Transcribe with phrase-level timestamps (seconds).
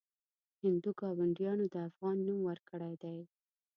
[0.61, 3.19] هندو ګاونډیانو د افغان نوم ورکړی دی.